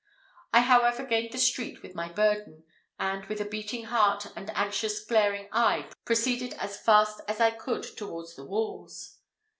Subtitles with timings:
[0.51, 2.63] I however gained the street with my burden;
[2.97, 7.83] and with a beating heart, and anxious glaring eye proceeded as fast as I could
[7.83, 9.19] towards the walls.